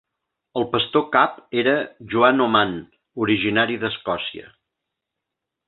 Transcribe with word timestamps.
El 0.61 0.63
pastor 0.69 1.03
cap 1.15 1.35
era 1.63 1.75
Joan 2.15 2.43
Oman, 2.47 2.73
originari 3.27 3.79
d'Escòcia. 3.85 4.51